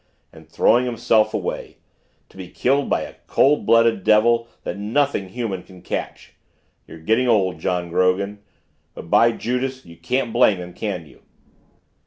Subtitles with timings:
[0.33, 1.77] "And throwing himself away
[2.29, 6.33] to be killed by a cold blooded devil that nothing human can catch
[6.87, 8.39] you're getting old, John Grogan
[8.95, 11.21] but, by Judas, you can't blame him, can you?